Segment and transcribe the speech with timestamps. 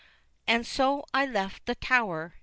[0.47, 2.33] And so I left the Tower.